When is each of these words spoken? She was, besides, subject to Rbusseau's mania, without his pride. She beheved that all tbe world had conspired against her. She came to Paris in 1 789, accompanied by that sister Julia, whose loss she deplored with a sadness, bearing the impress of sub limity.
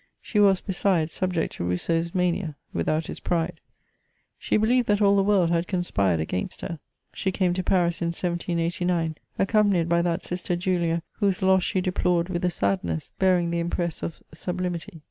She 0.19 0.39
was, 0.39 0.61
besides, 0.61 1.13
subject 1.13 1.53
to 1.53 1.63
Rbusseau's 1.63 2.15
mania, 2.15 2.55
without 2.73 3.05
his 3.05 3.19
pride. 3.19 3.61
She 4.39 4.57
beheved 4.57 4.85
that 4.87 4.99
all 4.99 5.15
tbe 5.15 5.25
world 5.27 5.49
had 5.51 5.67
conspired 5.67 6.19
against 6.19 6.61
her. 6.61 6.79
She 7.13 7.31
came 7.31 7.53
to 7.53 7.61
Paris 7.63 8.01
in 8.01 8.07
1 8.07 8.13
789, 8.13 9.15
accompanied 9.37 9.87
by 9.87 10.01
that 10.01 10.23
sister 10.23 10.55
Julia, 10.55 11.03
whose 11.19 11.43
loss 11.43 11.61
she 11.61 11.81
deplored 11.81 12.29
with 12.29 12.43
a 12.43 12.49
sadness, 12.49 13.11
bearing 13.19 13.51
the 13.51 13.59
impress 13.59 14.01
of 14.01 14.23
sub 14.33 14.59
limity. 14.61 14.99